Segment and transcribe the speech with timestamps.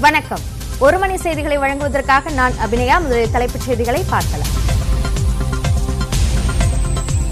[0.00, 0.40] வணக்கம்.
[0.78, 2.96] ஒரு மணி செய்திகளை வழங்குவதற்காக நான் அபிநயா.
[3.02, 4.52] முதலில் தலைப்புச் செய்திகளை பார்க்கலாம்.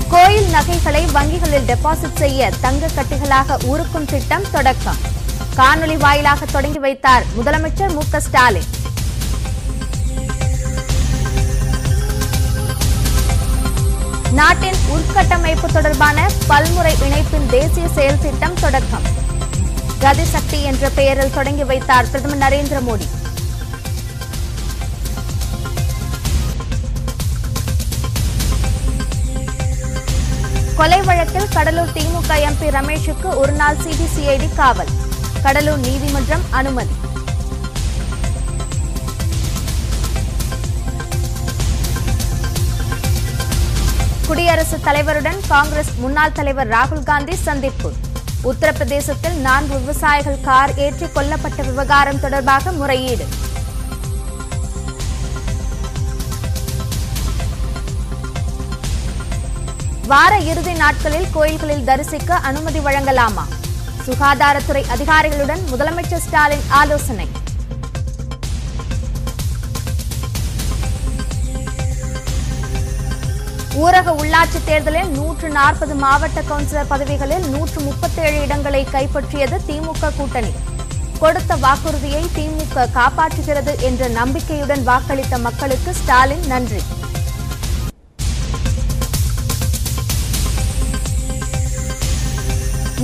[0.08, 4.96] கோயில் நகைகளை வங்கிகளில் டெபாசிட் செய்ய தங்க கட்டிகளாக உருக்கும் திட்டம் தொடக்கம்.
[5.56, 8.70] காணொலி வாயிலாக தொடங்கி வைத்தார் முதலமைச்சர் மு க ஸ்டாலின்.
[14.32, 19.22] நாட்டின் உள்கட்டமைப்பு தொடர்பான பல்முறை இணைப்பின் தேசிய செயல் திட்டம் தொடக்கம்.
[20.04, 23.06] கதிசக்தி என்ற பெயரில் தொடங்கி வைத்தார் பிரதமர் நரேந்திர மோடி.
[30.76, 34.92] கொலை வழக்கில் கடலூர் திமுக எம்பி ரமேஷுக்கு ஒருநாள் சிபிசிஐடி காவல்.
[35.42, 36.94] கடலூர் நீதிமன்றம் அனுமதி.
[44.26, 47.92] குடியரசுத் தலைவருடன் காங்கிரஸ் முன்னாள் தலைவர் ராகுல் காந்தி சந்திப்பு.
[48.44, 53.26] உத்தரப்பிரதேசத்தில் நான்கு விவசாயிகள் கார் ஏற்றி கொல்லப்பட்ட விவகாரம் தொடர்பாக முறையீடு.
[60.06, 63.44] வார இறுதி நாட்களில் கோயில்களில் தரிசிக்க அனுமதி வழங்கலாமா?
[64.06, 67.28] சுகாதாரத்துறை அதிகாரிகளுடன் முதலமைச்சர் ஸ்டாலின் ஆலோசனை.
[73.82, 80.52] ஊரக உள்ளாட்சி தேர்தலில் நூற்று நாற்பது மாவட்ட கவுன்சிலர் பதவிகளில் நூற்று முப்பத்தேழு இடங்களை கைப்பற்றியது திமுக கூட்டணி.
[81.22, 86.82] கொடுத்த வாக்குறுதியை திமுக காப்பாற்றுகிறது என்ற நம்பிக்கையுடன் வாக்களித்த மக்களுக்கு ஸ்டாலின் நன்றி.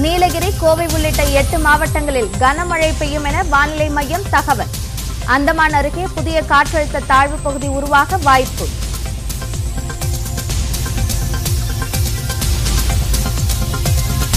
[0.05, 4.71] நீலகிரி கோவை உள்ளிட்ட எட்டு மாவட்டங்களில் கனமழை பெய்யும் என வானிலை மையம் தகவல்.
[5.37, 8.69] அந்தமான் அருகே புதிய காற்றழுத்த தாழ்வு பகுதி உருவாக வாய்ப்பு.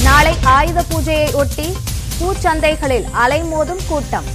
[0.06, 1.66] நாளை ஆயுத பூஜையை ஒட்டி
[2.20, 4.28] பூச்சந்தைகளில் அலைமோதும் கூட்டம்.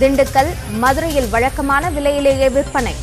[0.00, 0.50] திண்டுக்கல்
[0.82, 2.94] மதுரையில் வழக்கமான விலையிலேயே விற்பனை.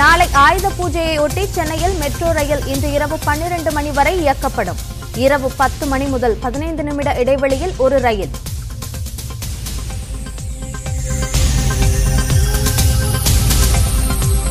[0.00, 4.80] நாளை ஆயுத பூஜையை ஒட்டி சென்னையில் மெட்ரோ ரயில் இன்று இரவு பன்னிரண்டு மணி வரை இயக்கப்படும்.
[5.14, 8.32] இரவு பத்து மணி முதல் பதினைந்து நிமிட இடைவெளியில் ஒரு ரயில்.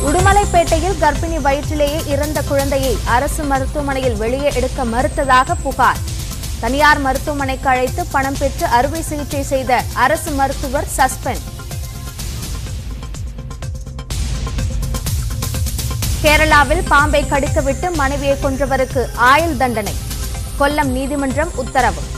[0.08, 5.98] உடுமலைப்பேட்டையில் கர்ப்பிணி வயிற்றிலேயே இறந்த குழந்தையை அரசு மருத்துவமனையில் வெளியே எடுக்க மறுத்ததாக புகார்.
[6.60, 11.46] தனியார் மருத்துவமனைக்கு அழைத்து பணம் பெற்று அறுவை சிகிச்சை செய்த அரசு மருத்துவர் சஸ்பெண்ட்.
[16.22, 19.96] கேரளாவில் பாம்பை கடித்துவிட்டு மனைவியை கொன்றவருக்கு ஆயுள் தண்டனை.
[20.60, 22.18] கொல்லம் நீதிமன்றம் உத்தரவு.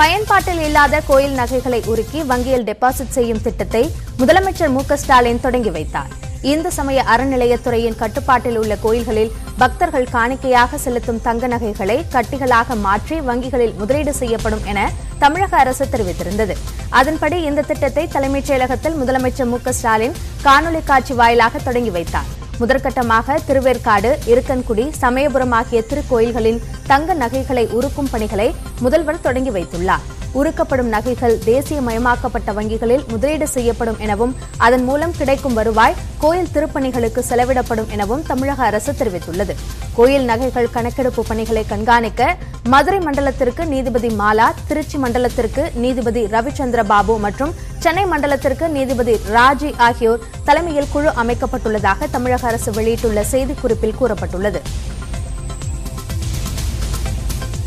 [0.00, 3.82] பயன்பாட்டில் இல்லாத கோயில் நகைகளை உருக்கி வங்கியில் டெபாசிட் செய்யும் திட்டத்தை
[4.20, 6.12] முதலமைச்சர் மு ஸ்டாலின் தொடங்கி வைத்தார்.
[6.52, 14.14] இந்து சமய அறநிலையத்துறையின் கட்டுப்பாட்டில் உள்ள கோயில்களில் பக்தர்கள் காணிக்கையாக செலுத்தும் தங்க நகைகளை கட்டிகளாக மாற்றி வங்கிகளில் முதலீடு
[14.22, 16.56] செய்யப்படும் என தமிழக அரசு தெரிவித்திருந்தது.
[17.00, 20.18] அதன்படி இந்த திட்டத்தை தலைமைச் செயலகத்தில் முதலமைச்சர் மு ஸ்டாலின்
[20.48, 22.30] காணொலி காட்சி வாயிலாக தொடங்கி வைத்தார்.
[22.60, 28.48] முதற்கட்டமாக திருவேற்காடு இருக்கன்குடி சமயபுரம் ஆகிய திருக்கோயில்களின் தங்க நகைகளை உருக்கும் பணிகளை
[28.80, 30.06] முதல்வர் தொடங்கி வைத்துள்ளார்.
[30.38, 34.34] உருக்கப்படும் நகைகள் தேசியமயமாக்கப்பட்ட வங்கிகளில் முதலீடு செய்யப்படும் எனவும்
[34.66, 39.54] அதன் மூலம் கிடைக்கும் வருவாய் கோயில் திருப்பணிகளுக்கு செலவிடப்படும் எனவும் தமிழக அரசு தெரிவித்துள்ளது.
[39.98, 42.36] கோயில் நகைகள் கணக்கெடுப்பு பணிகளை கண்காணிக்க
[42.74, 47.54] மதுரை மண்டலத்திற்கு நீதிபதி மாலா திருச்சி மண்டலத்திற்கு நீதிபதி ரவிச்சந்திர பாபு மற்றும்
[47.84, 54.62] சென்னை மண்டலத்திற்கு நீதிபதி ராஜி ஆகியோர் தலைமையில் குழு அமைக்கப்பட்டுள்ளதாக தமிழக அரசு வெளியிட்டுள்ள செய்திக்குறிப்பில் கூறப்பட்டுள்ளது.